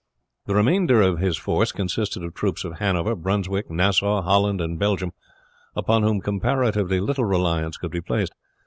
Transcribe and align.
The 0.47 0.55
remainder 0.55 0.99
of 1.03 1.19
his 1.19 1.37
force 1.37 1.71
consisted 1.71 2.23
of 2.23 2.33
troops 2.33 2.63
of 2.63 2.79
Hanover, 2.79 3.15
Brunswick, 3.15 3.69
Nassau, 3.69 4.23
Holland, 4.23 4.59
and 4.59 4.79
Belgium, 4.79 5.11
upon 5.75 6.01
whom 6.01 6.21
comparatively 6.21 6.99
little 6.99 7.25
reliance 7.25 7.77
could 7.77 7.91
be 7.91 8.01
placed. 8.01 8.33